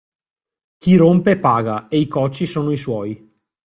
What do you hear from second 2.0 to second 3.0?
cocci sono i